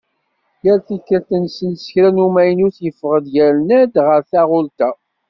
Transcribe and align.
Yal 0.65 0.79
tikkelt 0.87 1.29
nsel 1.43 1.73
s 1.83 1.85
kra 1.93 2.09
n 2.11 2.23
umaynut 2.25 2.77
yeffeɣ-d 2.85 3.25
yerna-d 3.35 3.93
ɣer 4.05 4.19
taɣult-a. 4.31 4.89